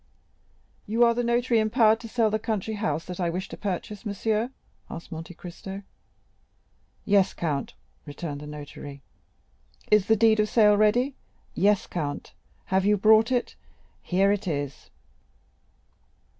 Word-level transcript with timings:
"You 0.87 1.03
are 1.03 1.13
the 1.13 1.23
notary 1.23 1.59
empowered 1.59 1.99
to 1.99 2.07
sell 2.09 2.31
the 2.31 2.39
country 2.39 2.73
house 2.73 3.05
that 3.05 3.19
I 3.19 3.29
wish 3.29 3.47
to 3.49 3.55
purchase, 3.55 4.03
monsieur?" 4.03 4.49
asked 4.89 5.11
Monte 5.11 5.35
Cristo. 5.35 5.83
"Yes, 7.05 7.35
count," 7.35 7.75
returned 8.07 8.41
the 8.41 8.47
notary. 8.47 9.03
"Is 9.91 10.07
the 10.07 10.15
deed 10.15 10.39
of 10.39 10.49
sale 10.49 10.75
ready?" 10.75 11.13
"Yes, 11.53 11.85
count." 11.85 12.33
"Have 12.65 12.83
you 12.83 12.97
brought 12.97 13.31
it?" 13.31 13.55
"Here 14.01 14.31
it 14.31 14.47
is." 14.47 14.89